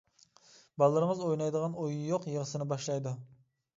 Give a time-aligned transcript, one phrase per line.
[0.83, 3.15] بالىلىرىڭىز ئوينايدىغان ئويۇن يوق يىغىسىنى باشلايدۇ.